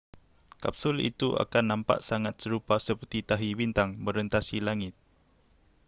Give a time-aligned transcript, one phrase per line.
[0.63, 4.93] kapsul itu akan nampak sangat serupa seperti tahi bintang merentasi langit